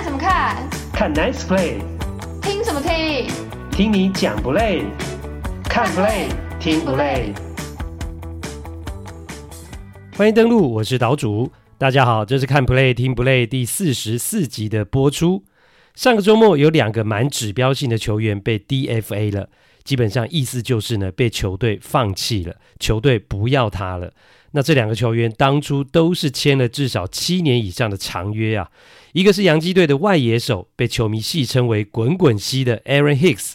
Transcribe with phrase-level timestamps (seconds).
[0.00, 0.70] 看什么看？
[0.94, 1.82] 看 Nice Play。
[2.40, 3.28] 听什么听？
[3.70, 4.84] 听你讲不累？
[5.64, 6.28] 看 Play
[6.58, 7.34] 听不累？
[10.16, 11.52] 欢迎登录，我是岛主。
[11.76, 15.44] 大家好，这是看 Play 听不累第四十四集的播出。
[15.94, 19.50] 上个周末有两个蛮指标性的球员被 DFA 了，
[19.84, 24.14] 基本上意思就是呢，被球队放弃了，球队不要他了。
[24.52, 28.68] 那这两个球员当初都是签了至少七年以上的长约啊，
[29.12, 33.54] 一个是洋基队的外野手，被球迷戏称为“滚滚西”的 Aaron Hicks。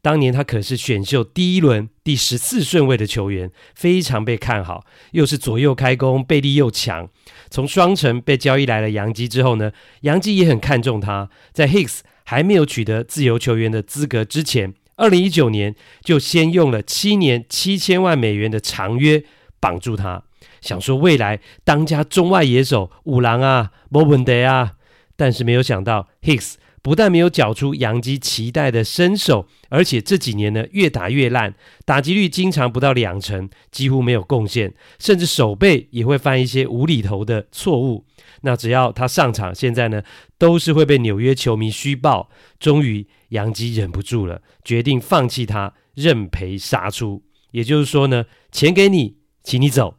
[0.00, 7.08] 当年他可是选秀第一轮第十四顺位的球员，非常被看好，又是左右开弓，背力又强。
[7.50, 9.70] 从双城被交易来了洋基之后呢，
[10.00, 11.30] 洋基也很看重他。
[11.52, 19.22] 在 Hicks 还没有取得自由球员的资格之前，二零一九年就先用了七年七千万美元的长约
[19.60, 20.24] 绑住他，
[20.60, 24.72] 想说未来当家中外野手五郎啊、莫文德啊，
[25.16, 26.54] 但是没有想到 Hicks。
[26.82, 38.04] 不但没有缴出杨基期待的身手，而且这几年呢越打越烂，打击率经常不到两成，几乎没有贡献，甚至守备也会犯一些无厘头的错误。
[38.40, 40.02] 那只要他上场，现在呢
[40.36, 42.28] 都是会被纽约球迷嘘爆。
[42.58, 47.22] 终于，杨基忍不住了，决定放弃他，认赔杀出。
[47.52, 49.98] 也就是说呢，钱给你，请你走。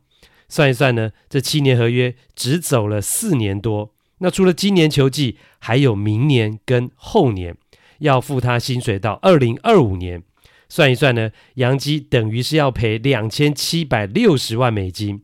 [0.50, 3.93] 算一算呢，这七年合约只走了四年多。
[4.24, 7.58] 那除了今年球季，还有明年跟后年
[8.00, 10.24] 要付他薪水到二零二五年，
[10.70, 15.22] 算一算呢，杨基等于是要赔两千七百六十万美金。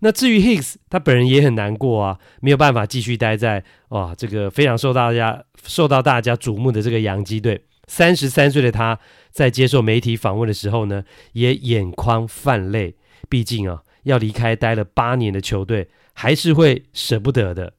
[0.00, 7.62] 那至于 Hicks，他本人也很难过啊，没有办法继续待在哇这个非常受大家受到大家瞩目的这个洋基队。
[7.86, 8.98] 三十三岁的他
[9.30, 12.94] 在接受媒体访问的时候呢，也眼眶泛泪，
[13.28, 17.74] 毕竟啊要离开待了八年的球队，还是会舍不得的。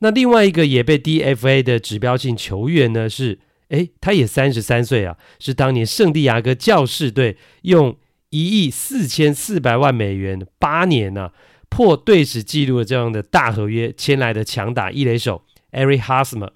[0.00, 7.96] 那另外一个也被 DFA 的指标性球员呢是，诶，他也三十三岁啊，是当年圣地亚哥教士队用
[8.30, 11.32] 一亿四千四百万美元八年呢、啊、
[11.68, 15.42] 破队史纪录的这样的大合约签来的强打一垒手
[15.72, 16.50] Eric Hosmer。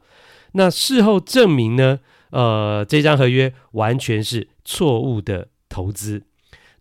[0.53, 6.25] 那事后证明呢，呃，这张合约完全是错误的投资。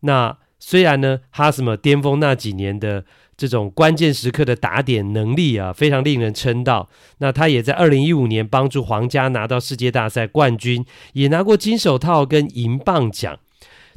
[0.01, 3.05] 那虽然呢，Hosmer 巅峰那几年的
[3.37, 6.89] 这种关键时刻的打点能力啊，非常令人称道。
[7.19, 10.83] 那他也在二零一五年帮助皇家拿到世界大赛冠军，
[11.13, 13.37] 也拿过金手套跟银棒奖。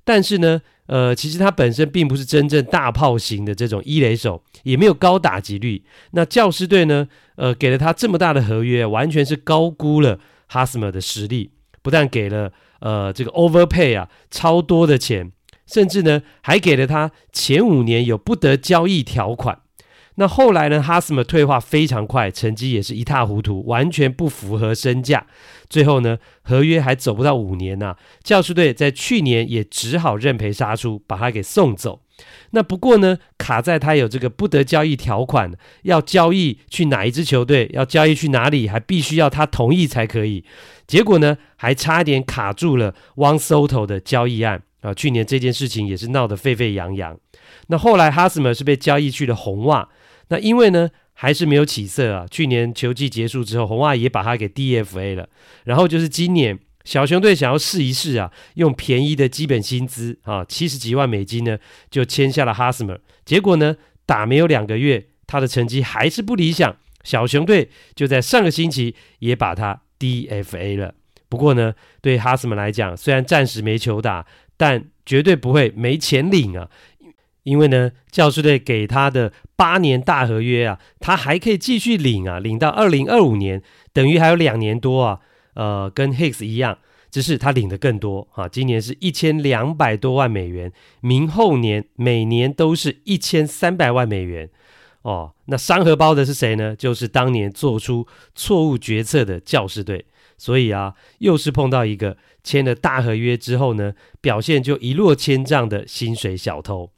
[0.05, 5.83] 但是呢，呃，其实他本身并不是真正大炮型的这种一垒手，也没有高打击率。
[6.13, 10.19] 那教师队呢，呃，给了他这么大的合约，完全是高估了
[10.49, 11.53] 哈斯默的实力。
[11.83, 15.33] 不但给了呃这个 overpay 啊，超多的钱。
[15.71, 19.61] 甚至呢，还给了他前五年有不得交易条款。
[20.17, 25.27] 那后来呢，哈斯默退化非常快，成绩也是一塌糊涂，完全不符合身价。
[25.71, 32.03] 最后呢，合约还走不到五年呢、教士队在去年也只好认赔杀出，把他给送走。
[32.51, 35.53] 那不过呢，卡在他有这个不得交易条款，
[35.85, 40.45] 要交易去哪一支球队，要交易去哪里，还必须要他同意才可以。
[40.87, 44.65] 结果呢，还差点卡住了 Juan Soto 的交易案。
[44.81, 47.19] 啊，去年这件事情也是闹得沸沸扬扬。
[47.67, 49.89] 那后来哈斯默是被交易去了红袜，
[50.29, 52.27] 那因为呢还是没有起色啊。
[52.31, 55.29] 去年球季结束之后，红袜也把他给 DFA 了。
[55.65, 61.59] 然后就是今年小熊队想要试一试啊，用便宜的基本薪资啊，七十几万美金呢
[61.91, 62.99] 就签下了哈斯默。
[63.25, 63.77] 结果呢
[64.07, 66.77] 打没有两个月，他的成绩还是不理想。
[67.03, 70.95] 小熊队就在上个星期也把他 DFA 了。
[71.29, 74.27] 不过呢，对哈斯默来讲，虽然暂时没球打。
[74.61, 76.69] 但绝对不会没钱领啊！
[77.45, 83.63] 因为呢，教士队给他的八年大合约啊，他还可以继续领啊，领到二零二五年，
[83.95, 85.21] 等于还有两年多啊。
[85.55, 86.77] 呃，跟 Hicks 一样，
[87.11, 88.47] 只是他领的更多啊。
[88.47, 94.51] 今年是一千两百多万美元，明后年每年都是一千三百万美元
[95.01, 95.33] 哦。
[95.47, 96.77] 那伤荷包的是谁呢？
[96.77, 100.05] 就是当年做出错误决策的教士队。
[100.41, 103.93] 所以啊，又是碰到一个签了大合约之后呢，
[104.23, 106.91] 表现就一落千丈的薪水小偷。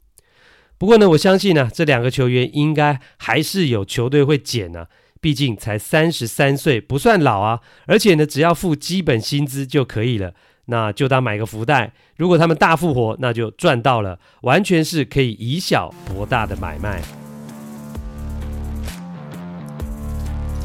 [0.77, 4.85] 不过呢，我相信呢、这两个球员应该还是有球队会捡呢、
[5.19, 7.59] 毕竟才三十三岁，不算老啊。
[7.85, 10.33] 而且呢，只要付基本薪资就可以了，
[10.67, 11.91] 那就当买个福袋。
[12.15, 17.01] 如果他们大复活，那就赚到了，完全是可以以小博大的买卖。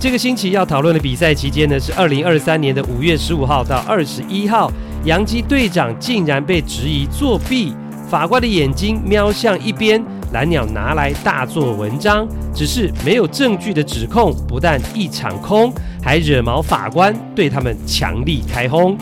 [0.00, 4.70] 这个星期要讨论的比赛期间呢，是二零二三年的五月十五号到二十一号。
[5.04, 7.74] 洋基队长竟然被质疑作弊，
[8.08, 10.00] 法官的眼睛瞄向一边，
[10.32, 12.28] 蓝鸟拿来大做文章。
[12.54, 18.96] 只是没有证据的指控，不但一场空，还惹毛法官对他们强力开轰。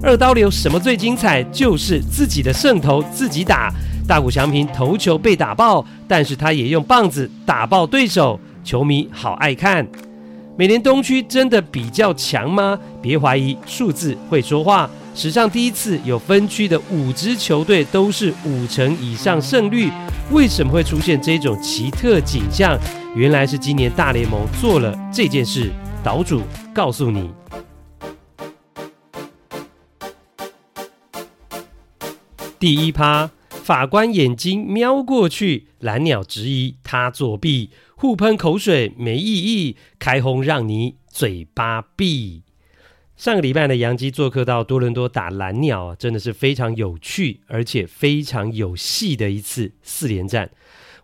[0.00, 1.42] 二刀流什么最精彩？
[1.44, 3.72] 就是自己的胜投自己打。
[4.06, 9.86] 大谷翔平投球被打爆，但是他也用棒子打爆对手，球迷好爱看。
[10.56, 12.78] 美联东区真的比较强吗？
[13.00, 14.90] 别怀疑，数字会说话。
[15.14, 19.90] 史上第一次有分区的五支球队都是五成以上胜率，
[20.30, 22.78] 为什么会出现这种奇特景象？
[23.16, 25.72] 原来是今年大联盟做了这件事。
[26.02, 26.42] 岛主
[26.72, 27.30] 告诉你，
[32.58, 33.28] 第一趴，
[33.70, 42.42] 法官眼睛瞄过去，蓝鸟质疑他作弊，互喷口水没意义，开轰让你嘴巴闭。
[43.16, 50.50] 上个礼拜的杨基做客到多伦多打蓝鸟啊，真的是非常有趣，而且非常有戏的一次四连战。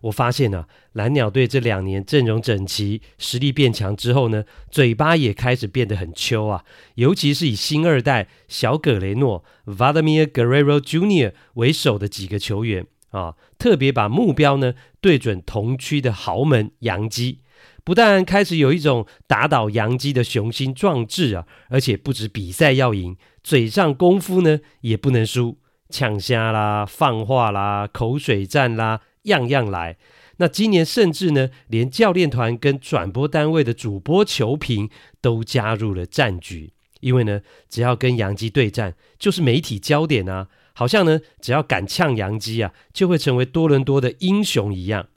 [0.06, 6.64] 我发现、啊，蓝鸟队这两年阵容整齐，实力变强之后呢，嘴巴也开始变得很秋啊。
[6.94, 17.41] 尤其是以新二代小葛雷诺 （Vladimir Guerrero Jr.） 为首的几个球员啊，特别把目标呢对准同区的豪门洋基。
[17.82, 25.58] 不但开始有一种打倒洋基的雄心壮志啊，而且不止比赛要赢，嘴上功夫呢也不能输，
[25.88, 29.96] 呛虾啦、放话啦、口水战啦，样样来。
[30.38, 34.90] 那今年甚至呢，连教练团跟转播单位的主播、球评
[35.20, 45.08] 都加入了战局，因为呢，只要跟洋基对战，就是媒体焦点啊，好像呢，只要敢呛洋基啊，就会成为多伦多的英雄一样，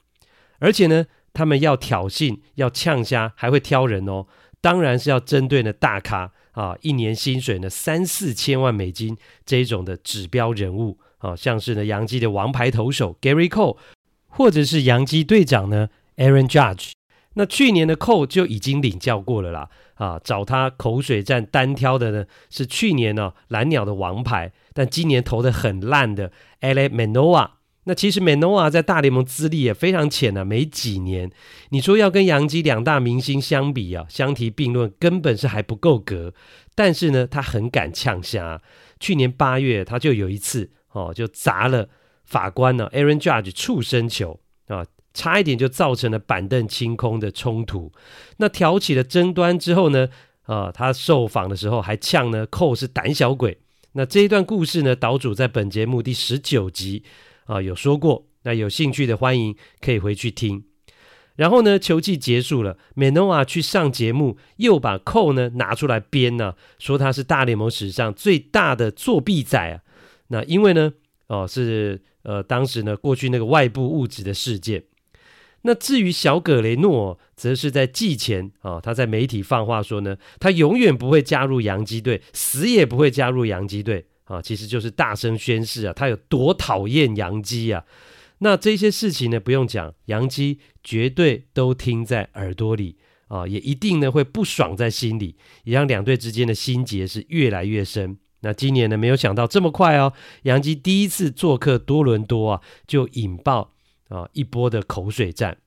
[0.60, 1.06] 而且呢。
[1.32, 4.26] 他们要挑衅，要呛虾，还会挑人哦。
[4.60, 9.16] 当然是要针对呢大咖啊，一年薪水呢三四千万美金
[9.46, 13.76] 这一种的指标人物啊，像是呢洋基的王牌投手 Gary Cole，
[14.30, 16.92] 或者是洋基队长呢 Aaron Judge。
[17.34, 27.50] 那去年的 Cole 就已经领教过了啦啊，找他口水战单挑的呢是去年呢、哦、蓝鸟的王牌，但今年投的很烂的 Alek Manoah。
[27.84, 31.30] 那其实 Manoa 在大联盟资历也非常浅啊，没几年。
[31.70, 36.34] 你说要跟洋基两大明星相比啊，相提并论，根本是还不够格。
[36.74, 38.60] 但是呢，他很敢呛虾。
[38.98, 41.88] 去年八月，他就有一次哦，就砸了
[42.30, 47.92] 法官呢、Aaron Judge 触身球啊，差一点就造成了板凳清空的冲突。
[48.38, 50.08] 那挑起了争端之后呢，
[50.44, 53.58] 啊，他受访的时候还呛呢寇是胆小鬼。
[53.92, 57.02] 那这一段故事呢，岛主在本节目第十九集。
[57.46, 60.62] 啊，有说过，那有兴趣的欢迎可以回去听。
[61.34, 69.82] 然后呢，球季结束了，Manoa 去上节目，又把扣呢拿出来编呢、说他是大联盟史上最大的作弊仔啊。
[70.28, 70.92] 那因为呢，
[71.26, 74.84] 哦是呃当时呢过去那个外部物质的事件。
[75.62, 84.06] 那至于小葛雷诺，则是在季前啊、他在媒体放话说呢，他永远不会加入洋基队，死也不会加入洋基队。
[84.24, 87.84] 啊，其实就是大声宣誓啊，他有多讨厌洋基啊。
[88.38, 92.96] 那这些事情呢，不用讲，洋基绝对都听在耳朵里
[93.26, 98.18] 啊，也一定呢会不爽在心里，也让两队之间的心结是越来越深。
[98.42, 103.72] 那今年呢，没有想到这么快哦，杨基第一次做客多伦多啊，就引爆
[104.08, 105.58] 啊一波的口水战。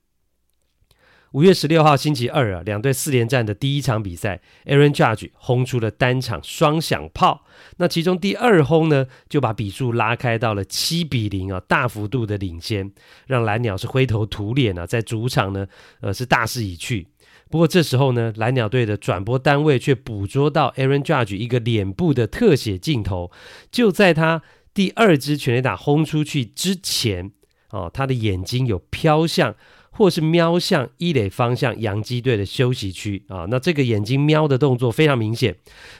[1.32, 7.44] 五月十六号星期二啊，两队四连战的第一场比赛，Aaron Judge 轰出了单场双响炮。
[7.78, 12.92] 那其中第二轰呢，就把比数拉开到了七比零啊，大幅度的领先，
[13.26, 15.66] 让蓝鸟是灰头土脸啊，在主场呢，
[16.02, 17.08] 呃，是大势已去。
[17.50, 23.30] 不过这时候呢，蓝鸟队的转播单位却捕捉到 Aaron Judge 一个脸部的特写镜头，
[23.70, 27.32] 就在他第二支全垒打轰出去之前，
[27.70, 29.54] 哦，他的眼睛有飘向。
[29.96, 35.54] 或是瞄向一垒方向，洋基队的休息区啊，那这个眼睛瞄的动作非常明显。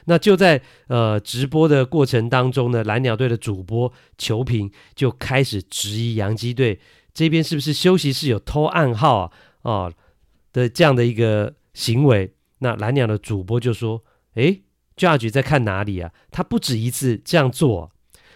[0.06, 6.80] 那就在呃直播的过程当中呢，蓝鸟队的主播球评就开始质疑洋基队
[7.12, 9.30] 这边是不是休息室有偷暗号啊
[9.62, 9.92] 啊
[10.54, 12.32] 的这样的一个行为。
[12.60, 14.02] 那蓝鸟的主播就说
[14.36, 14.62] ：“诶
[14.96, 16.10] ，Judge 在看哪里啊？
[16.30, 17.92] 他不止一次这样做。”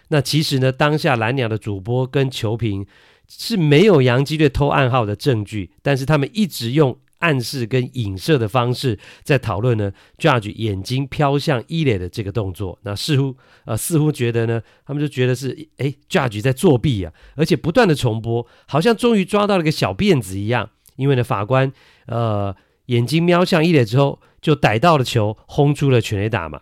[0.08, 2.86] 那其实呢，当下蓝鸟的主播跟球评。
[3.30, 9.92] 是没有洋基队偷暗号的证据，但是他们一直用暗示跟影射的方式在讨论呢。
[10.16, 20.70] Judge 眼睛飘向一垒的这个动作，那似乎呃似乎觉得呢，他们就觉得是诶 Judge 在作弊啊，而且不断的重播，好像终于抓到了个小辫子一样。
[20.98, 21.72] 因为呢，法官
[22.06, 22.54] 呃
[22.86, 26.60] 眼睛瞄向一垒之后，就逮到了球，轰出了全垒打嘛。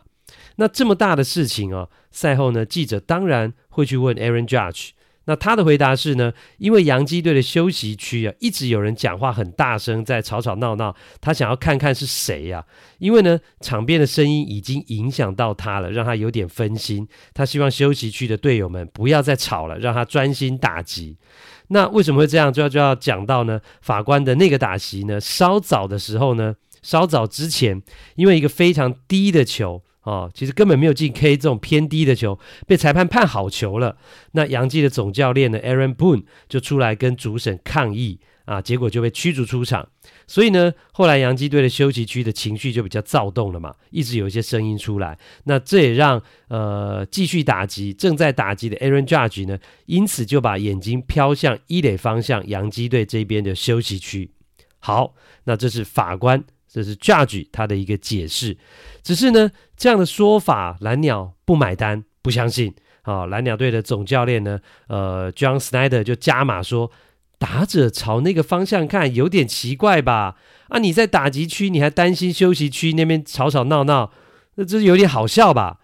[0.59, 4.91] 那这么大的事情哦，赛后呢，记者当然会去问 Aaron Judge。
[5.27, 12.65] 那他的回答是呢，因为洋基队的休息区啊，一直有人讲话很大声，在吵吵闹闹，他想要看看是谁呀、
[12.99, 17.09] 因为呢，场边的声音已经影响到他了，让他有点分心。
[17.35, 21.19] 他希望休息区的队友们不要再吵了，让他专心打击。
[21.69, 22.53] 那为什么会这样？
[22.53, 27.83] 就要就要讲到呢，法官的那个打席呢，稍早的时候呢，稍早之前，
[28.15, 29.83] 因为一个非常低的球。
[30.07, 33.97] 哦，其实根本没有进 K 这种偏低的球，被裁判判好球了。
[34.33, 39.89] 那杨基的总教练呢，Aaron Boone 就出来跟主审抗议啊，结果就被驱逐出场。
[40.29, 45.19] 所以呢，后来洋基队的休息区的情绪就比较躁动了嘛，一直有一些声音出来。
[45.43, 54.31] 那这也让呃继续打击正在打击的 Aaron Judge 呢，因此就把眼睛飘向一垒方向洋基队这边的休息区。
[54.79, 56.45] 好，那这是法官。
[56.77, 58.55] 这是 Judge 他的一个解释，
[59.03, 62.75] 只是呢，这样的说法蓝鸟不买单，不相信。
[63.01, 66.91] 啊、哦，蓝鸟队的总教练呢，呃，John Snyder 就加码说，
[67.39, 70.37] 打者朝那个方向看有点奇怪吧？
[70.69, 74.13] 啊，你在打击区，你还担心休息区那边吵吵闹闹，
[74.57, 75.81] 那这有点好笑吧？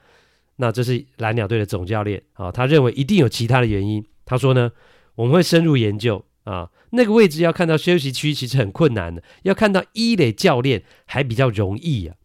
[0.57, 4.05] 那这是蓝鸟队的总教练啊、哦，他认为一定有其他的原因。
[4.27, 4.73] 他说呢，
[5.15, 6.23] 我们会深入研究。
[6.45, 12.17] 啊，那个位置要看到休息区其实很困难的，要看到一垒教练还比较容易啊。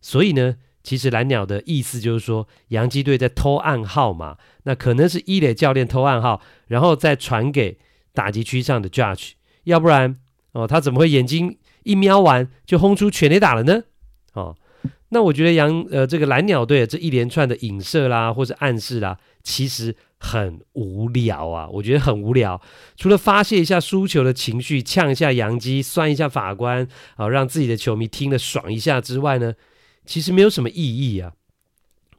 [0.00, 7.78] 所以呢，其实蓝鸟的意思就是说，洋基队在偷暗号嘛，那可能是一垒教练偷暗号，然后再传给
[8.12, 9.32] 打击区上的 Judge，
[9.64, 10.18] 要不然
[10.52, 13.84] 哦，他怎么会眼睛一瞄完就轰出全垒打了呢？
[14.34, 14.56] 哦，
[15.10, 19.96] 那我觉得洋呃这个蓝鸟队这一连串的影射啦，或者暗示啦，其实。
[20.24, 22.62] 很无聊啊，我觉得很无聊。
[22.96, 29.54] 除了发泄一下输球的情绪，呛一下洋基，酸一下法官，啊，让自己的球迷听了爽一下之外呢，
[30.06, 31.32] 其实没有什么意义啊。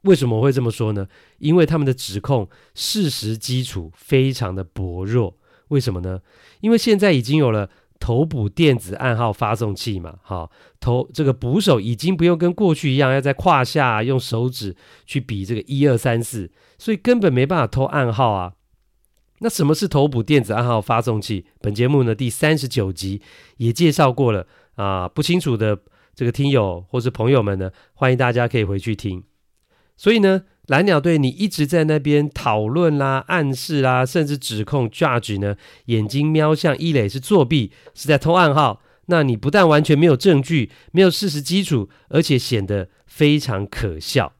[0.01, 1.07] 为什么我会这么说呢？
[1.37, 5.37] 因为他们的指控事实基础非常的薄弱。
[5.69, 6.19] 为什么呢？
[6.59, 7.69] 因为现在已经有了。
[8.03, 18.55] 投捕电子暗号发送器嘛，好，投这个捕手已经不用跟过去一样要在胯下用手指去比这个一二三四，所以根本没办法偷暗号啊。
[19.39, 21.45] 那什么是投捕电子暗号发送器？
[21.62, 23.22] 本节目呢第三十九集
[23.55, 25.79] 也介绍过了啊，不清楚的
[26.13, 29.24] 这个听友或是朋友们呢，欢迎大家可以回去听。
[29.95, 30.43] 所以呢。
[30.67, 38.82] 蓝鸟队，你一直在那边讨论啦、暗示啦，甚至指控 Judge 呢，眼睛瞄向一垒是作弊，是在偷暗号。
[39.08, 44.32] 那你不但完全没有证据，没有事实基础，而且显得非常可笑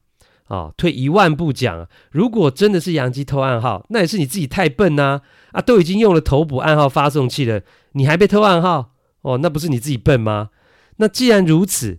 [0.44, 0.74] 啊、哦！
[0.78, 5.20] 退一万步讲，如果真的是杨基偷暗号，那也是你自己太笨呐！
[5.52, 7.60] 啊，都已经用了头捕暗号发送器了，
[7.92, 8.94] 你还被偷暗号？
[9.20, 10.48] 哦，那不是你自己笨吗？
[10.96, 11.98] 那既然如此，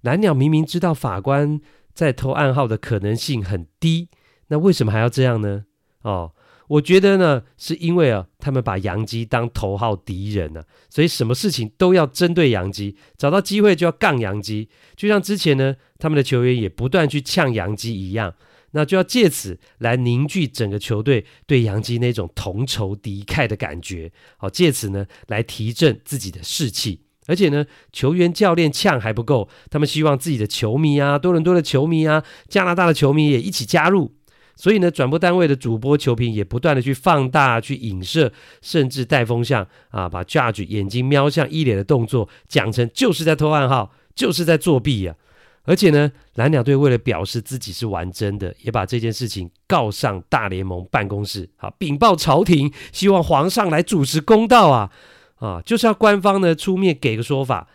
[0.00, 1.60] 蓝鸟明明知道法官。
[1.98, 4.08] 在偷暗号的可能性很低，
[4.46, 5.64] 那为什么还要这样呢？
[6.02, 6.32] 哦，
[6.68, 18.32] 我觉得呢，是因为啊，他们把洋基当头号敌人呢、所以什么事情都要针对洋基，找到机会就要杠洋基，就像之前呢，他们的球员也不断去呛洋基一样，
[18.70, 27.07] 那就要借此来凝聚整个球队对洋基那种同仇敌忾的感觉，好、借此呢来提振自己的士气。
[27.28, 34.12] 而且呢，球员、教练呛还不够，他们希望自己的球迷啊，多伦多的球迷啊，加拿大的球迷也一起加入。
[34.56, 45.62] 所以呢，转播单位的主播、球评也不断的去放大、去影射，甚至带风向啊，把 Judge 眼睛瞄向一脸的动作讲成就是在偷暗号，就是在作弊呀、啊。
[45.64, 54.90] 而且呢，蓝鸟队为了表示自己是玩真的，也把这件事情告上大联盟办公室，好，禀报朝廷，希望皇上来主持公道啊。
[55.38, 57.68] 啊，就是要官方呢出面给个说法，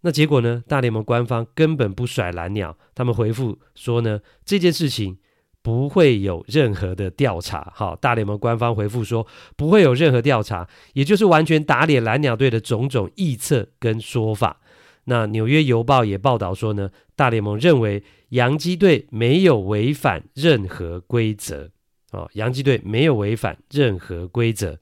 [0.00, 5.18] 那结果呢，大联盟官方根本不甩蓝鸟，他们回复说呢，这件事情
[5.62, 7.72] 不会有任何的调查。
[7.74, 9.26] 好，大联盟官方回复说
[9.56, 14.60] 不会有任何调查，也就是完全打脸蓝鸟队的种种臆测跟说法。
[15.04, 21.70] 那纽约邮报也报道说呢，大联盟认为洋基队没有违反任何规则。
[22.12, 24.78] 哦，洋基队没有违反任何规则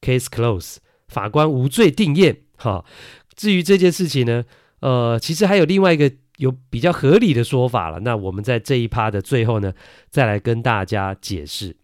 [0.00, 0.76] ，case close。
[1.10, 2.34] 法官无罪定谳。
[2.56, 2.84] 哈，
[3.36, 4.44] 至于这件事情呢，
[4.80, 8.00] 呃，其实还有另外一个有比较合理的说法了。
[8.00, 9.72] 那我们在这一趴的最后呢，
[10.10, 11.76] 再来跟大家解释。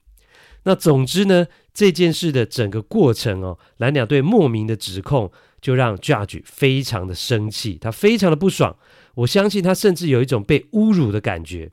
[0.65, 5.31] 那总之呢，这件事的整个过程哦，蓝鸟队莫名的指控，
[5.61, 8.77] 就让 Judge 非常的生气，他非常的不爽。
[9.15, 11.71] 我相信他甚至有一种被侮辱的感觉。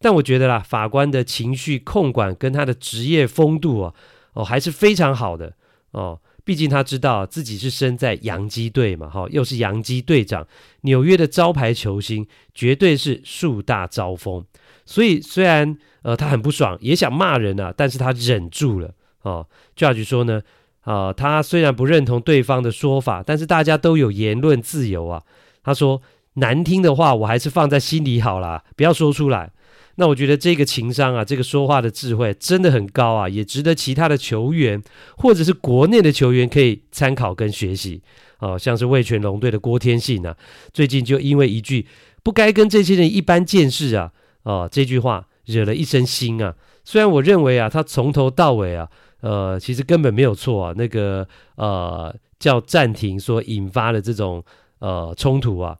[0.00, 3.94] 但我觉得啦，法官的情绪控管跟他的职业风度啊，
[4.32, 5.54] 哦，还是非常好的
[5.92, 6.20] 哦。
[6.44, 10.46] 毕竟他知道自己是身在洋基队嘛，哈，又是洋基队长，
[10.82, 14.44] 纽约的招牌球星，绝对是树大招风。
[14.84, 19.46] 所以虽然呃他很不爽，也想骂人啊，但是他忍住了哦
[19.76, 20.42] ，Judge 说呢，
[20.80, 25.22] 啊、呃，他虽然不认同对方的说法，但是大家都有言论自由啊。
[25.62, 26.02] 他说
[26.34, 29.52] 难听的话我还是放在心里好啦，不要说出来。
[29.96, 34.82] 那我觉得这个情商啊，这个说话的智慧真的很高啊，也值得其他的球员
[35.16, 38.02] 或者是国内的球员可以参考跟学习。
[38.38, 40.36] 哦，像是味全龙队的郭天信啊，
[40.72, 41.86] 最近就因为一句
[42.24, 44.10] “不该跟这些人一般见识啊”
[44.42, 46.52] 哦，这句话惹了一身腥啊。
[46.84, 48.88] 虽然我认为啊，他从头到尾啊，
[49.20, 50.74] 呃，其实根本没有错啊。
[50.76, 54.44] 那个呃叫暂停所引发的这种
[54.80, 55.78] 呃冲突啊，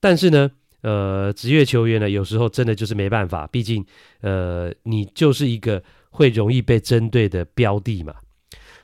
[0.00, 0.50] 但是呢，
[0.82, 3.84] 呃，职业球员呢，有时候真的就是没办法，毕竟
[4.20, 8.14] 呃，你就是一个会容易被针对的标的嘛。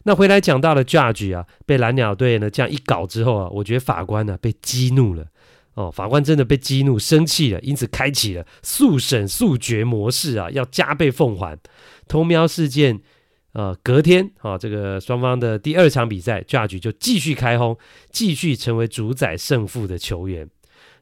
[0.05, 5.27] 那回来讲到了 Judge 啊，被蓝鸟队呢这样一搞之后啊，我觉得法官呢被激怒了
[5.75, 11.59] 哦，法官真的被激怒生气了，因此开启了速审速决模式啊，要加倍奉还。
[12.07, 13.01] 偷瞄事件
[13.53, 17.77] 呃隔天啊，这个双方的第二场比赛，Judge 就继续开轰，
[18.11, 20.49] 继续成为主宰胜负的球员。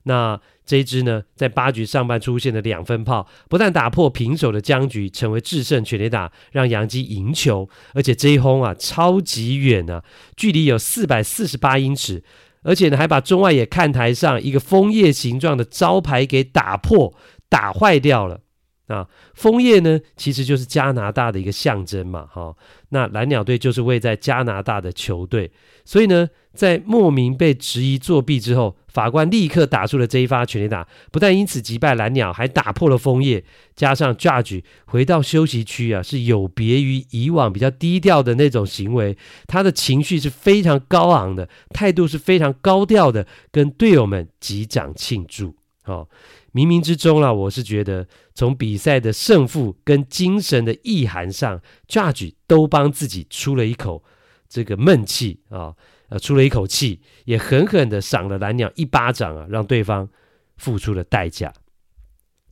[0.04, 10.02] 那这一支呢，在八局上半出现的两分炮，不但打破平手的僵局，成为制胜全垒打，让洋基赢球，而且这一轰啊，超级远啊，
[10.36, 12.22] 距离有四百四十八英尺，
[12.62, 17.14] 而且呢，还把中外野看台上一个枫叶形状的招牌给打破、
[17.48, 18.40] 打坏掉了。
[18.86, 22.56] 啊，枫叶呢，其实就是加拿大的一个象征嘛，哈、哦。
[22.90, 25.50] 那蓝鸟队就是位在加拿大的球队，
[25.86, 33.44] 所以呢，在莫名被质疑作弊之后，法官立刻打出了这一发全垒打，不但因此击败蓝鸟，还打破了枫叶。
[33.76, 45.56] 加上 Judge 回到休息区啊，是有别于以往比较低调的那种行为，他的情绪是非常高昂的，态度是非常高调的，跟队友们击掌庆祝。
[45.84, 46.08] 哦。
[46.52, 54.04] 冥冥之中啦，我是觉得从比赛的胜负跟精神的意涵上，Judge 都帮自己出了一口
[54.54, 55.74] 这个闷气啊，
[56.10, 60.08] 呃，出了一口气，也狠狠的赏了蓝鸟一巴掌啊，让对方
[60.56, 61.52] 付出了代价。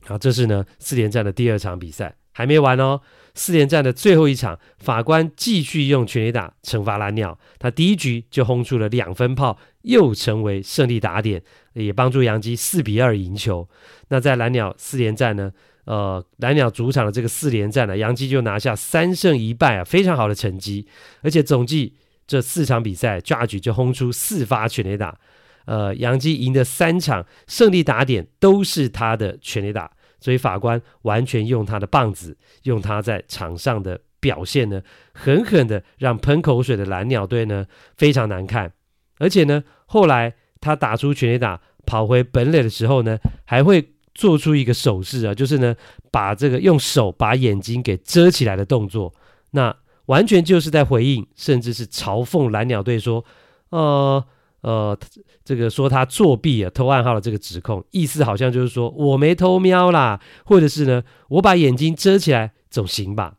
[0.05, 2.17] 好，这是呢四连战的第二场比赛。
[2.35, 2.99] 还没完哦！
[3.35, 7.37] 四连战的最后一场，法官继续用全垒打惩罚蓝鸟。
[7.59, 13.69] 他第一局就轰出了两分炮，又成为胜利打点，也帮助杨基四比二赢球。
[14.07, 15.51] 那在蓝鸟四连战呢？
[15.85, 20.87] 呃，蓝鸟主场的这个四连战呢，杨基就拿下三胜一败啊，非常好的成绩。
[21.21, 25.17] 而且总计这四场比赛，Judge 就轰出四发全垒打。
[25.65, 29.91] 呃，杨基赢的三场胜利打点都是他的全垒打。
[30.19, 34.81] 所以法官完全用他的棒子，用他在场上的表现呢，
[35.13, 37.65] 狠狠的让喷口水的蓝鸟队呢
[37.97, 38.71] 非常难看。
[39.17, 45.75] 而且呢，后来他打出全垒打跑回本垒的时候呢，还会做出一个手势啊，就是呢
[46.11, 49.13] 把这个用手把眼睛给遮起来的动作。
[49.51, 53.23] 那完全就是在回应，甚至是嘲讽蓝鸟队说
[53.69, 54.23] ：“呃。”
[54.63, 54.97] 呃，
[55.43, 63.33] 这个说他作弊啊，偷暗号的这个指控，意思好像就是说我没偷瞄啦，或者是呢，我把眼睛遮起来总行吧？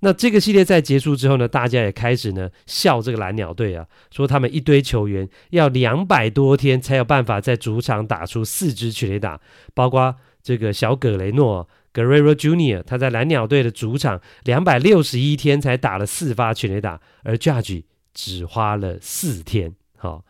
[0.00, 9.40] 那这个系列赛结束之后呢，大家也开始呢笑这个蓝鸟队啊，说他们一堆球员要两百多天才有办法在主场打出四支全垒打，
[9.72, 19.74] 包括这个小葛雷诺 Guerrero Jr.，他在蓝鸟队的主场两百六十一天才打了四发全垒打，而 Judge 只花了四天。
[19.96, 20.22] 好，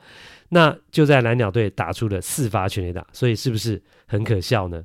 [0.51, 4.85] 那就在蓝鸟队打出了四发全垒打，所以是不是很可笑呢？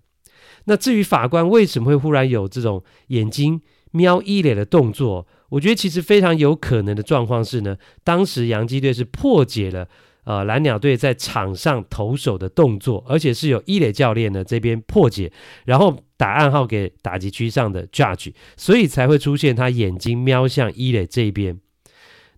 [0.65, 9.87] 那至于法官为什么会忽然有这种眼睛瞄一垒的动作，我觉得其实非常有可能的状况是呢，当时洋基队是破解了
[10.25, 15.31] 呃蓝鸟队在场上投手的动作，而且是有一垒教练呢这边破解，
[15.65, 21.59] 然后打暗号给打击区上的 Judge，所以才会出现他眼睛瞄向一垒这边。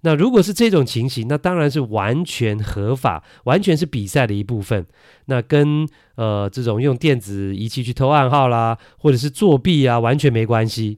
[0.03, 4.83] 那如果是这种情形，那当然是完全合法，完全是比赛的一部分。
[5.25, 10.97] 那跟呃这种用电子仪器去偷暗号啦，或者是作弊啊，完全没关系。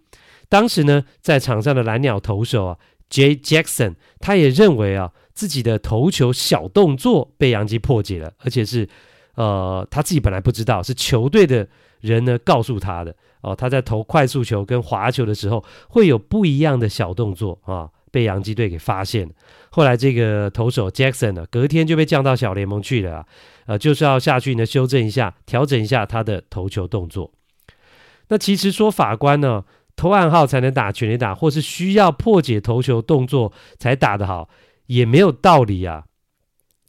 [0.53, 2.77] 当时呢，在场上的蓝鸟投手啊
[3.09, 8.87] ，Jay Jackson，他也认为啊自己的投球小动作被洋基破解了，而且是
[9.33, 11.67] 呃他自己本来不知道，是球队的
[12.01, 13.55] 人呢告诉他的哦。
[13.55, 17.89] 他在投快速球跟滑球的时候会有不一样的小动作啊。
[18.11, 19.27] 被洋基队给发现，
[19.71, 23.25] 后来这个投手 Jackson 呢，隔天就被降到小联盟去了啊，
[23.65, 27.31] 呃，就是要下去呢修正一下，调整一下他的投球动作。
[28.27, 34.49] 那其实说法官呢，投暗号才能打全垒打，或是需要破解投球动作才打得好，
[34.88, 36.06] 也没有道理啊。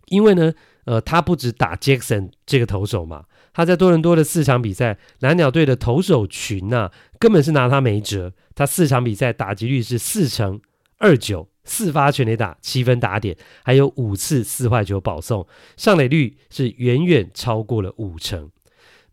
[0.09, 0.53] 因为呢，
[0.85, 8.33] 呃，他不止打 Jackson 这个投手嘛，他在多伦多的四场比赛，蓝鸟队的投手群呐、根本是拿他没辙。
[8.55, 10.61] 他四场比赛打击率是四成
[10.99, 18.51] 二九，四发全垒打，七分打点，还有五次四坏球保送，上垒率是远远超过了五成。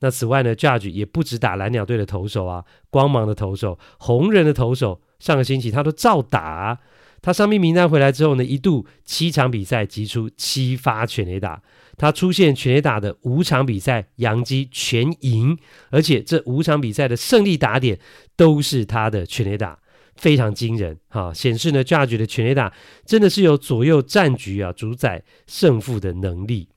[0.02, 6.78] 那此外呢，Judge 也不止打蓝鸟队的投手啊，光芒的投手，红人的投手，上个星期他都照打啊。
[7.22, 11.62] 他伤病名单回来之后呢，一度七场比赛击出七发全垒打。
[11.96, 15.56] 他出现全垒打的五场比赛，洋基全赢，
[15.92, 18.00] 而且这五场比赛的胜利打点
[18.36, 19.78] 都是他的全垒打，
[20.16, 20.98] 非常惊人。
[21.10, 22.74] 哈，显示呢，Judge 的全垒打
[23.06, 26.70] 真的是有左右战局啊，主宰胜负的能力。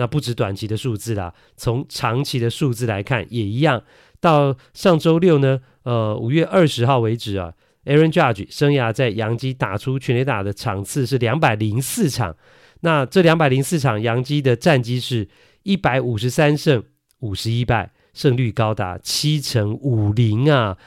[0.00, 3.82] 那不止短期的数字啦，从长期的数字来看也一样。
[4.18, 7.52] 到上周六呢，呃，五月二十号为止啊。
[7.84, 12.34] Aaron Judge 生涯在洋基打出全垒打的场次是两百零四场，
[12.80, 15.28] 那这两百零四场洋基的战绩是
[15.64, 16.82] 一百五十三胜
[17.18, 20.78] 五十一败，胜率高达七成五零啊！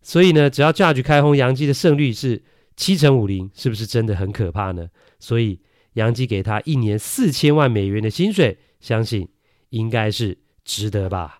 [0.00, 2.42] 所以呢，只要 Judge 开轰，洋基的胜率是
[2.74, 4.88] 七成五零，是不是真的很可怕呢？
[5.18, 5.60] 所以
[5.94, 9.28] 洋基给他一年四千万美元的薪水，相信
[9.70, 11.38] 应该是值得吧。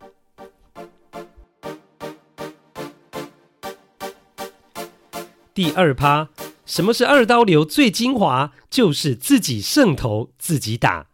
[5.54, 6.30] 第二趴，
[6.64, 8.52] 什么是二刀流最精华？
[8.70, 11.08] 就是自己胜投，自己打。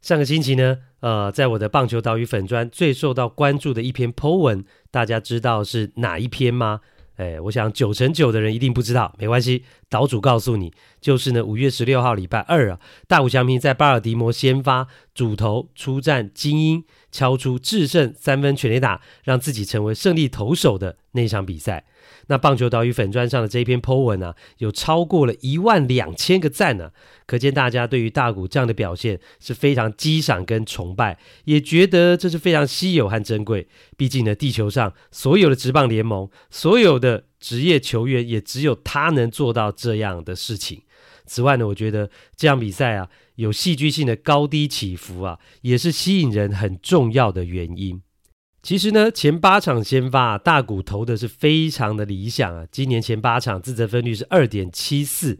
[0.00, 6.80] 上个星期呢，呃，在我的棒球岛屿粉砖最受到关注的一篇 po 文，大家知道是哪一篇吗？
[7.16, 21.84] 哎，我想九成九的人一定不知道，没关系，岛主告诉你，就是呢，五月十六号礼拜二啊，大谷翔平在巴尔的摩先发主投出战精英，敲出致胜三分全垒打，让自己成为胜利投手的那场比赛。
[22.28, 26.90] 那棒球岛屿粉砖上的这一篇 po 文啊，有超过了一万两千个赞呢、
[27.24, 33.68] 可见大家对于大谷这样的表现是非常激赏跟崇拜，也觉得这是非常稀有和珍贵。
[33.96, 40.82] 毕竟呢，地球上所有的职棒联盟，所有的职业球员，也只有他能做到这样的事情。
[41.26, 48.00] 此外呢，我觉得这场比赛啊，有戏剧性的高低起伏啊，也是吸引人很重要的原因。
[48.62, 52.66] 其实呢，前八场先发啊，大谷投的是非常的理想啊。
[52.72, 55.38] 今年前八场自责分率是二点七四，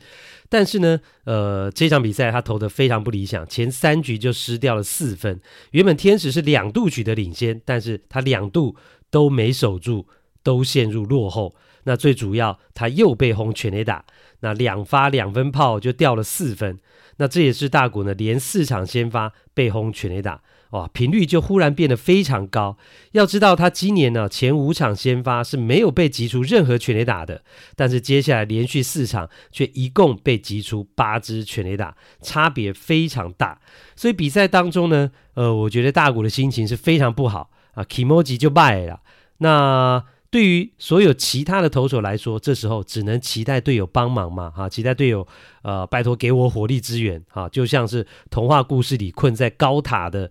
[0.48, 5.40] 但是呢，呃，这场比赛他投的非常不理想，前三局就失掉了四分。
[5.72, 8.76] 原本天使是两度取得领先，但是他两度
[9.10, 10.06] 都没守住，
[10.44, 11.56] 都陷入落后。
[11.86, 14.04] 那最主要，他又被轰全垒打，
[14.40, 16.78] 那两发两分炮就掉了四分。
[17.18, 20.42] 那这也是大谷呢连四场先发被轰全垒打。
[20.70, 22.76] 哇，频率就忽然变得非常高。
[23.12, 27.42] 要知道，他今年呢前五场先发是没有被击出任何全垒打的，
[27.76, 33.60] 但是接下来连续四场却一共被击出八支全垒打，差别非常大。
[33.94, 39.00] 所以比赛当中呢，呃，我觉得大谷的心情是非常不好啊，kimoji 就败了。
[39.38, 40.02] 那
[40.36, 45.26] 对于所有其他的投手来说，这时候只能期待队友帮忙嘛，哈、期待队友
[45.62, 50.30] 呃拜托给我火力支援，哈、啊，就像是童话故事里困在高塔的。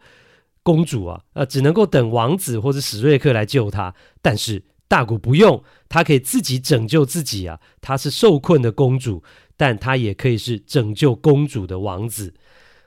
[0.61, 3.93] 公主啊，呃，只能够等王子或者史瑞克来救她。
[4.21, 7.59] 但是大谷不用，他可以自己拯救自己啊。
[7.81, 9.23] 她是受困的公主，
[9.57, 12.33] 但她也可以是拯救公主的王子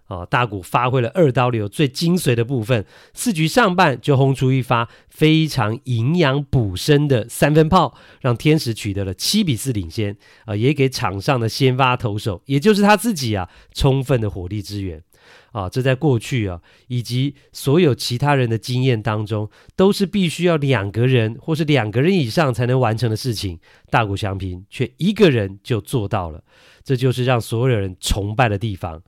[0.09, 0.27] 啊。
[0.27, 15.03] 大谷发挥了二刀流最精髓的部分，四局上半就轰出一发非常营养补身的三分炮，让天使取得了七比四领先啊，也给场上的先发投手，也就是他自己啊，充分的火力支援。
[15.53, 23.59] 啊，这在过去啊，以及所有其他人的经验当中，都是必须要两个人或是两个人以上才能完成的事情。
[23.91, 26.45] 大谷翔平却一个人就做到了，
[26.85, 29.03] 这就是让所有人崇拜的地方。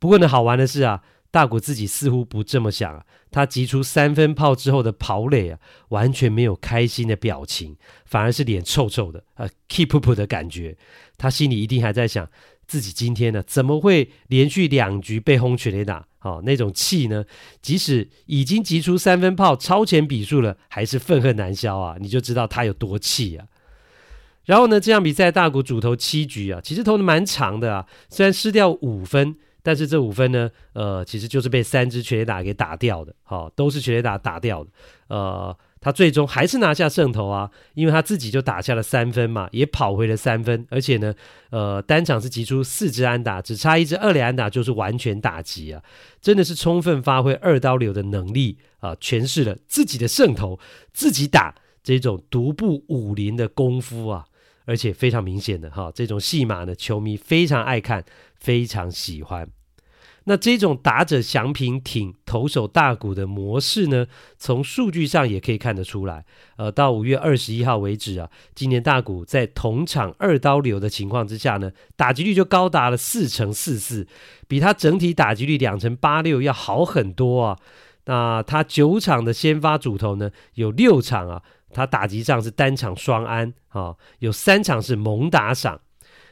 [0.00, 3.04] 不过呢，好玩的是啊，大谷自己似乎不这么想啊。
[3.30, 5.58] 他击出三分炮之后的跑垒啊，
[5.90, 10.76] 完全没有开心的表情，反而是脸臭臭的啊，keep up 的感觉。
[11.16, 12.28] 他心里一定还在想。
[12.66, 16.06] 自己今天呢，怎么会连续两局被轰全垒打？
[16.20, 17.24] 哦，那种气呢，
[17.60, 21.96] 即使已经击出三分炮超前比数了，还是愤恨难消啊！
[21.98, 23.44] 你就知道他有多气啊。
[24.44, 34.70] 然后呢，这场比赛大谷主投七局啊，其实投的蛮长的啊，虽然失掉五分，但是这五分呢，呃，其实就是被三支全垒打给打掉的，好、哦，都是全垒打打掉的，
[35.08, 35.56] 呃。
[35.82, 41.14] 他最终还是拿下胜投啊，因为他自己就打下了三分嘛，也跑回了三分，而且呢，
[41.48, 45.82] 呃，单场是击出四支安打，只差一支二垒安打就是完全打击啊，
[46.20, 50.60] 真的是充分发挥二刀流的能力啊，诠释了自己的胜投，
[50.92, 54.26] 自己打这种独步武林的功夫啊，
[54.70, 58.04] 而且非常明显的哈，这种戏码呢，球迷非常爱看，
[58.36, 59.48] 非常喜欢。
[60.24, 64.06] 那这种打者翔平挺投手大谷的模式呢，
[64.38, 66.24] 从数据上也可以看得出来。
[66.56, 74.06] 呃，到五月二十一号为止啊，今年大谷在同场二刀流的情况之下呢，打击率就高达了四成四四，
[74.46, 77.58] 比他整体打击率两成八六要好很多啊。
[78.04, 85.80] 那他九场的先发主投呢，有六场啊，他打击上是单场双安啊，有三场是猛打赏。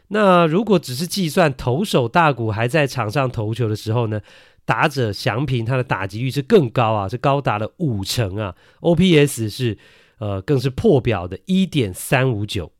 [0.08, 4.20] 那如果只是计算投手大谷还在场上投球的时候呢，
[4.64, 9.76] 打者翔平他的打击率是更高啊，是高达了五成啊，OPS 是
[10.18, 12.72] 呃更是破表的一点三五九。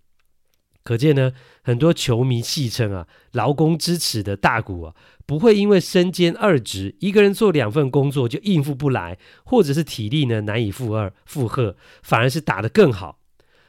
[0.83, 4.95] 可见呢，很多球迷戏称啊，劳工支持的大谷啊，
[5.29, 13.19] 不会因为身兼二职，一个人做两份工作就应付不来，或者是体力呢难以负二负荷，反而是打得更好。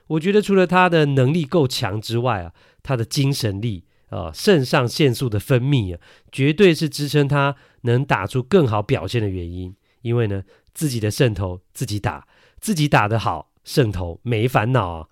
[0.07, 5.99] 我觉得除了他的能力够强之外啊，他的精神力啊，肾上腺素的分泌啊，
[6.31, 9.75] 绝对是支撑他能打出更好表现的原因。
[10.01, 10.43] 因为呢，
[10.73, 12.25] 自己的胜投自己打，
[12.61, 15.07] 自己打得好，胜投没烦恼啊。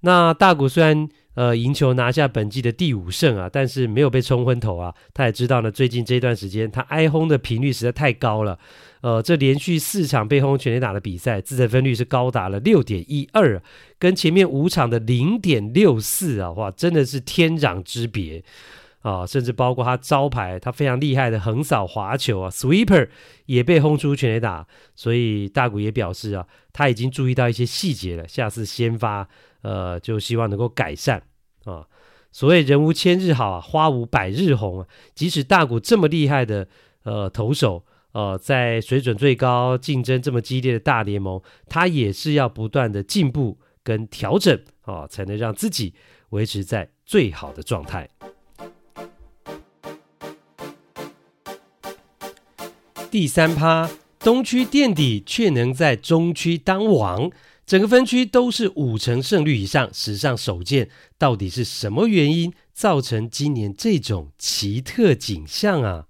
[0.00, 4.94] 那大谷虽然呃赢球拿下本季的第五胜啊，但是没有被冲昏头啊。
[5.14, 8.58] 他也知道呢，最近这段时间他挨轰的频率实在太高了。
[9.00, 13.62] 呃，这连续四场被轰全垒打的比赛，自责分率是高达了六点一二，
[13.96, 18.42] 跟前面五场的零点六四啊，哇，真的是天壤之别
[19.02, 19.24] 啊！
[19.24, 23.08] 甚至包括他招牌，他非常厉害的横扫滑球啊，sweeper
[23.46, 24.66] 也被轰出全垒打。
[24.96, 29.28] 所以大谷也表示啊，他已经注意到一些细节了，下次先发。
[29.62, 31.22] 呃，就希望能够改善
[31.64, 31.86] 啊。
[32.30, 34.86] 所谓人无千日好，花无百日红啊。
[35.14, 36.68] 即使大谷这么厉害的
[37.02, 45.94] 呃投手，呃，在水准最高、竞争这么激烈的大联盟，他也是要不断的进步跟调整啊，才能让自己
[46.30, 48.08] 维持在最好的状态。
[53.10, 57.30] 第三趴，东区垫底却能在中区当王。
[57.68, 60.88] 整个分区都是五成胜率以上，史上首见。
[61.18, 66.06] 到底是什么原因造成今年这种奇特景象啊？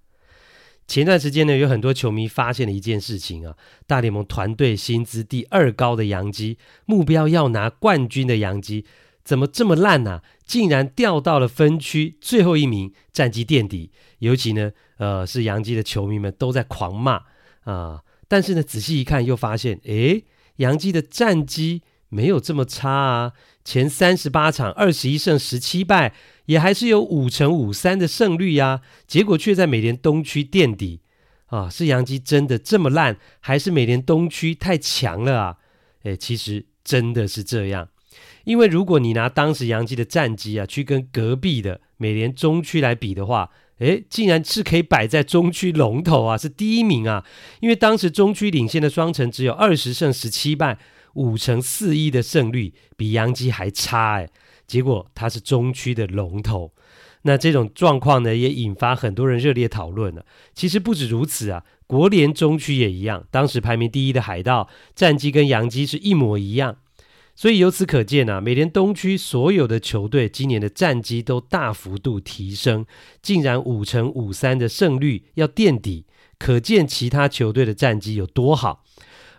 [0.86, 3.56] 前段时间呢，有很多球迷发现了一件事情啊，
[3.88, 8.84] 大联盟团队薪资第二高的洋基，目标要拿冠军的洋基，
[9.24, 10.22] 怎么这么烂呢、啊？
[10.46, 13.90] 竟然掉到了分区最后一名，战绩垫底。
[14.20, 17.22] 尤其呢，呃，是洋基的球迷们都在狂骂
[17.64, 20.22] 啊、但是呢，仔细一看又发现，诶。
[20.58, 23.32] 杨基的战绩没有这么差啊，
[23.64, 26.14] 前三十八场二十一胜十七败，
[26.46, 28.80] 也还是有五成五三的胜率呀。
[29.06, 31.00] 结果却在美联东区垫底
[31.46, 31.68] 啊！
[31.68, 35.56] 是杨基真的这么烂，还是美联东区太强了啊？
[36.04, 37.88] 诶，其实真的是这样，
[38.44, 47.24] 因为如果你拿当时杨基的战绩啊，去跟隔壁的美联中区来比的话，诶，竟然是可以摆在中区龙头啊，是第一名啊！
[47.60, 50.78] 因为当时中区领先的双城只有二十胜十七败，
[51.14, 54.28] 五成四一的胜率，比洋基还差诶。
[54.66, 56.72] 结果他是中区的龙头，
[57.22, 60.26] 那这种状况呢，也引发很多人热烈讨论了。
[60.54, 66.76] 其实不止如此啊，国联中区也一样，当时排名第一的海盗战绩跟洋基是一模一样。
[67.38, 72.84] 所以由此可见啊，美联东区所有的球队今年的战绩都大幅度提升，
[73.22, 78.84] 竟然五成五三的胜率要垫底，可见其他球队的战绩有多好。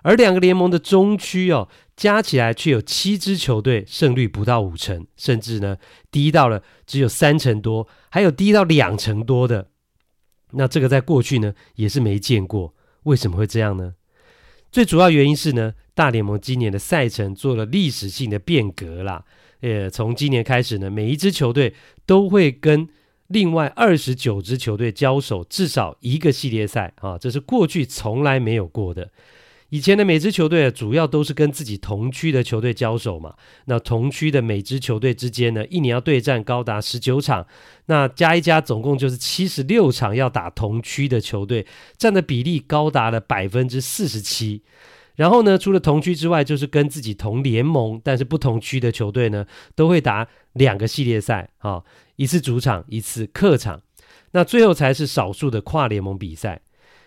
[0.04, 5.76] 而两个联盟的中区哦，加起来却有七支球队胜率不到五成，甚至呢
[6.10, 9.72] 低到了只有三成多，还有低到两成多的。
[10.52, 13.96] 那这个在过去呢也是没见过，为什么会这样呢？
[14.72, 19.24] 最主要原因是呢，大联盟今年的赛程做了历史性的变革啦。
[19.62, 21.74] 呃，从今年开始呢，每一支球队
[22.06, 22.88] 都会跟
[23.28, 29.12] 另外二十九支球队交手至少一个系列赛啊，这是过去从来没有过的。
[29.70, 33.36] 以前的每支球队主要都是跟自己同区的球队交手嘛。
[33.66, 37.46] 那同区的每支球队之间呢，一年要对战高达十九场，
[37.86, 44.64] 那加一加总共就是七十六场要打同区的球队，占的比例高达了百分之四十七。
[45.16, 51.84] 然后呢，除了同区之外，就是跟自己同联盟但是不同区的球队呢，都会打两个系列赛啊，
[52.16, 53.82] 一次主场，一次客场。
[54.32, 56.62] 那最后才是少数的跨联盟比赛。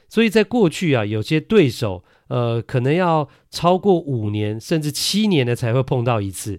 [0.09, 2.05] 所以在过去啊，有些对手。
[2.33, 6.59] 呃，可能要超过五年甚至七年呢才会碰到一次。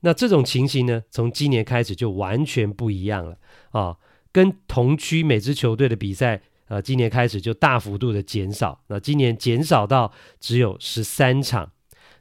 [0.00, 3.38] 那这种情形呢，从今年开始就完全不一样了
[3.70, 3.96] 啊！
[4.32, 8.80] 跟同区每支球队的比赛，呃，今年开始就大幅度的减少。
[8.88, 11.70] 那今年减少到只有十三场。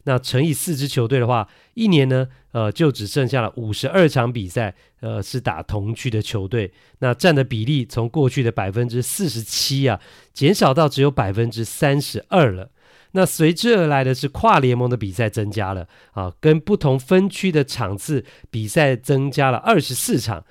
[0.03, 6.71] 那乘以四支球队的话，一年呢，呃，就只剩下了五十二场比赛，呃，是打同区的球队。
[6.99, 9.99] 那占的比例从过去的百分之四十七啊，
[10.31, 12.69] 减少到只有百分之三十二了。
[13.13, 20.43] 那随之而来的是跨联盟的比赛增加了啊，跟不同分区的场次比赛增加了二十四场。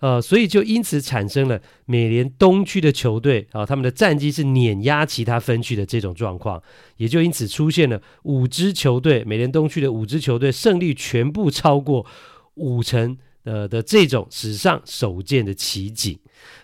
[0.00, 6.62] 呃，所以就因此产生了美联东区的球队啊，他们的战绩是碾压其他分区的这种状况，
[6.98, 12.06] 也就因此出现了五支球队，美联东区的五支球队胜率全部超过
[12.54, 13.18] 五成
[13.48, 16.18] 呃的这种史上首见的奇景。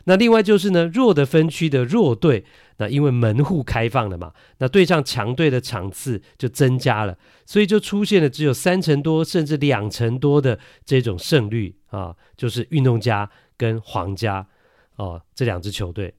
[0.04, 2.44] 那另外就是呢，弱的分区的弱队，
[2.76, 7.16] 那因为门户开放了嘛，那对上强队的场次就增加了，
[7.46, 14.46] 所以就出现了只有三成多甚至两成多的这种胜率啊，就是运动家跟皇家
[14.96, 16.14] 哦、这两支球队。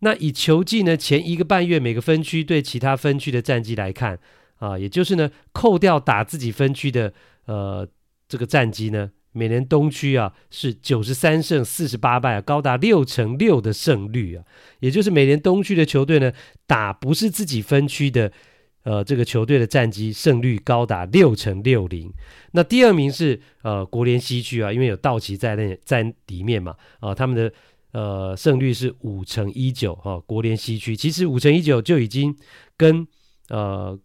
[0.00, 4.18] 那以球季呢前一个半月每个分区对其他分区的战绩来看
[4.56, 7.12] 啊，也就是呢扣掉打自己分区的
[7.46, 7.86] 呃
[8.26, 9.10] 这个战绩呢。
[9.32, 14.44] 美联东区啊是九十三胜四十八败啊，高达六成六的胜率啊，
[14.80, 16.32] 也就是美联东区的球队呢
[16.66, 18.32] 打不是自己分区的
[18.84, 22.12] 呃这个球队的战绩胜率高达六成六零。
[22.52, 27.52] 那第二名是呃国联西区啊，因为有道奇在那在里面嘛啊、他们的
[27.92, 32.34] 呃胜率是五成一九哈，国联西区其实五成一九就已经
[32.76, 33.06] 跟
[33.50, 33.98] 呃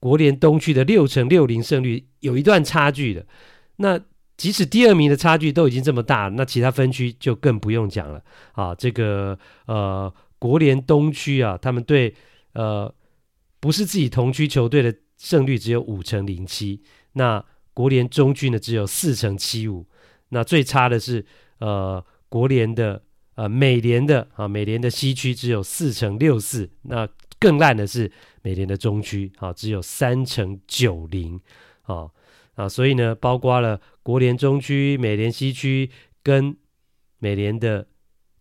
[0.00, 3.26] 国联东区的六成六零胜率有一段差距的。
[3.76, 4.00] 那
[4.38, 8.22] 即使第二名的差距都已经这么大，那其他分区就更不用讲了
[8.52, 8.72] 啊！
[8.72, 12.14] 这个呃，国联东区啊，他们对
[12.52, 12.94] 呃
[13.58, 16.80] 不是自己同区球队的胜率只有五成零七，
[17.14, 19.84] 那国联中区呢只有四成七五，
[20.28, 21.26] 那最差的是
[21.58, 23.02] 呃国联的
[23.34, 27.08] 呃美联的啊美联的西区只有四成六四，那
[27.40, 28.08] 更烂的是
[28.42, 31.40] 美联的中区啊只有三成九零
[31.82, 32.08] 啊。
[32.58, 35.88] 啊，所以呢，包括了国联中区、美联西区
[36.24, 36.56] 跟
[37.20, 37.86] 美联的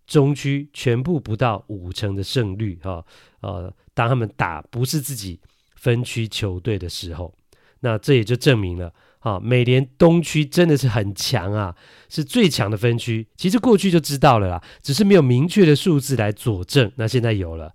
[0.08, 3.06] 中区，全部不到五成的胜率哈、啊。
[3.42, 5.40] 呃，当他们打不是自己
[5.76, 7.32] 分区球队的时候，
[7.82, 11.76] 那这也就证明了，啊，美联东区真的是很强啊，
[12.10, 13.28] 是最强的分区。
[13.38, 16.92] 其实过去就知道了啦，只是没有明确的数字来佐证。
[16.96, 17.72] 那现在有了。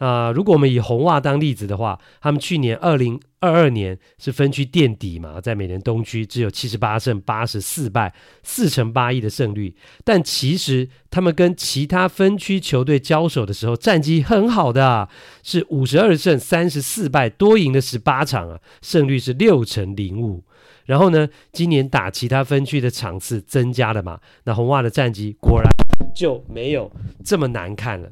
[0.00, 9.76] 啊、如果我们以红袜当例子的话，他们去年二零二二年是分区垫底嘛，在美联东区只有七十八胜八十四败，四成八一的胜率。
[10.02, 15.10] 但其实他们跟其他分区球队交手的时候，战绩很好的啊，
[15.42, 20.42] 是五十二胜三十四败，多赢了十八场啊，胜率是六成零五。
[20.86, 25.70] 然后呢，今年打其他分区的场次增加了嘛，那红袜的战绩果然
[26.14, 26.90] 就没有
[27.22, 28.10] 这么难看了。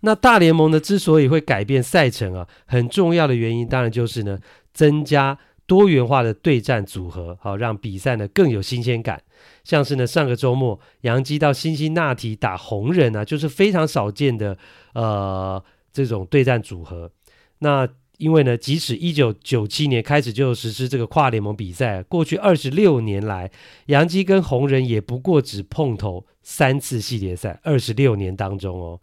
[0.00, 4.38] 那大联盟呢，之所以会改变赛程啊，很重要的原因当然就是呢，
[4.72, 9.22] 增加多元化的对战组合，好让比赛呢更有新鲜感。
[9.62, 14.56] 像是呢上个周末，洋基到辛辛那提打红人啊，就是非常少见的
[14.94, 17.10] 呃这种对战组合。
[17.58, 23.50] 那因为呢，即使一九九七年开始就实施这个跨联盟比赛，过去二十六年来，
[23.86, 29.00] 洋基跟红人也不过只碰头三次系列赛，二十六年当中哦。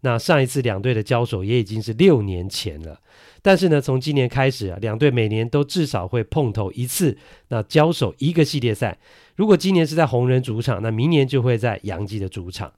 [0.00, 3.00] 那上一次两队的交手也已经是六年前了，
[3.42, 8.96] 但是呢，从今年开始啊，两队每年都至少会碰头一次，那交手一个系列赛。
[9.34, 12.72] 如果今年是在红人主场，那明年就会在洋基的主场。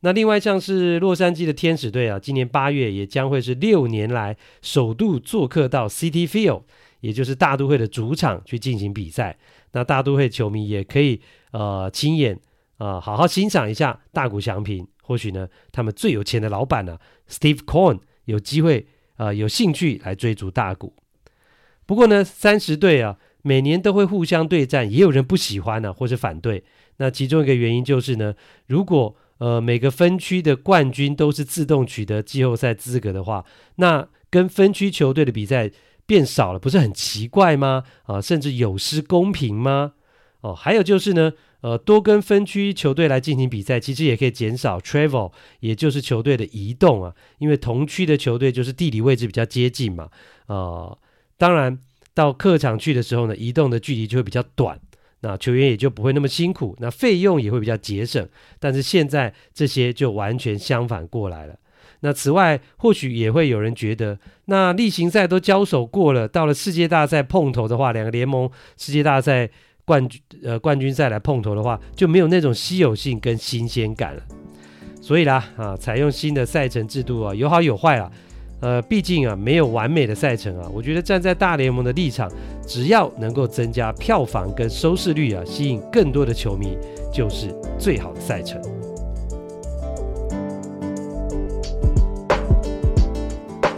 [0.00, 6.62] 那另外像是洛杉矶的天使队啊，今年八月也将会是六年来首度做客到 City Field，
[7.00, 9.36] 也就是大都会的主场去进行比赛。
[9.72, 12.34] 那大都会球迷也可以呃亲眼
[12.78, 14.86] 啊、呃、好好欣赏一下大谷翔平。
[15.06, 16.98] 或许呢，他们最有钱的老板呢
[17.30, 20.92] ，Steve Cohen 有机会啊、有兴趣来追逐大股。
[21.86, 26.64] 不过呢，三十队啊，每年都会互相对战，也有人不喜欢呢、啊，或是反对。
[26.96, 28.34] 那其中一个原因就是呢，
[28.66, 33.44] 如果呃每个分区的冠军都是自动取得季后赛资格的话，
[33.76, 35.70] 那跟分区球队的比赛
[36.04, 37.84] 变少了，不是很奇怪吗？
[38.06, 39.92] 啊，甚至有失公平吗？
[40.40, 41.32] 哦，还有就是呢。
[41.66, 47.12] 呃，多跟分区球队来进行比赛，其实也可以减少 travel，也就是球队的移动啊。
[47.38, 50.08] 因为同区的球队就是地理位置比较接近嘛。
[50.46, 50.96] 呃，
[51.36, 51.76] 当然
[52.14, 54.78] 到客场去的时候呢，移动的距离就会比较短，
[55.22, 58.28] 那球员也就不会那么辛苦，那费用也会比较节省。
[58.60, 61.58] 但是现在这些就完全相反过来了。
[61.98, 69.50] 那此外，或许也会有人觉得，那例行赛都交手过了，到了世界大赛碰头的话，两个联盟世界大赛。
[69.86, 74.22] 冠军呃冠军赛来碰头的话，就没有那种稀有性跟新鲜感了。
[75.00, 78.10] 所以啦啊，采用新的赛程制度啊，有好有坏啊。
[78.60, 80.68] 呃，毕竟啊，没有完美的赛程啊。
[80.74, 82.28] 我觉得站在大联盟的立场，
[82.66, 86.76] 只要能够增加票房跟收视率啊，吸引更多的球迷，
[87.12, 88.60] 就是最好的赛程。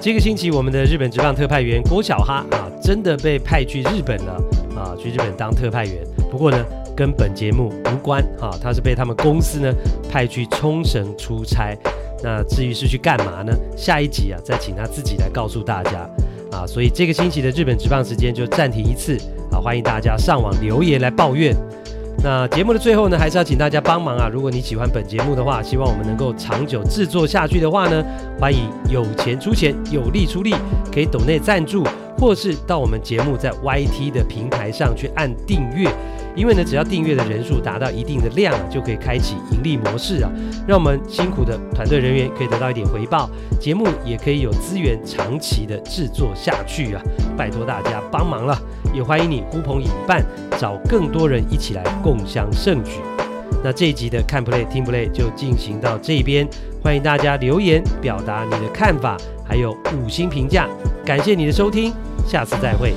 [0.00, 4.40] 这个星期，我们的日本职棒特派员郭小哈啊，真的被派去日本了
[4.79, 5.95] 啊，去日本当特派员。
[6.31, 6.64] 不过呢，
[6.97, 9.72] 跟本节目无关啊，他是被他们公司呢
[10.11, 11.76] 派去冲绳出差。
[12.22, 13.53] 那至于是去干嘛呢？
[13.76, 16.09] 下一集啊，再请他自己来告诉大家
[16.51, 16.66] 啊。
[16.66, 19.16] 所以这个星期的日本职棒时间就暂停一次
[19.53, 21.55] 啊，欢迎大家上网留言来抱怨。
[22.20, 24.29] 那节目的最后呢，还是要请大家帮忙啊。
[24.29, 28.05] 如果你喜欢本节目的话，希望我们能够长久制作下去的话呢，
[28.41, 30.53] 欢迎有钱出钱，有力出力，
[30.93, 31.87] 可以抖内赞助，
[32.18, 35.88] 或是到我们节目在 YT 的平台上去按订阅。
[36.36, 40.30] 因为呢，只要订阅的人数达到一定的量，就可以开启盈利模式啊，
[40.68, 47.02] 让我们辛苦的团队人员可以得到一点回报，节目也可以有资源长期的制作下去啊！
[47.36, 48.56] 拜托大家帮忙了，
[48.94, 50.24] 也欢迎你呼朋引伴，
[50.56, 53.00] 找更多人一起来共襄盛举。
[53.64, 56.48] 那这一集的看 play 听 play 就进行到这边，
[56.89, 59.14] 欢迎大家留言表达你的看法，
[59.47, 60.66] 还有五星评价，
[61.05, 61.93] 感谢你的收听，
[62.26, 62.95] 下次再会。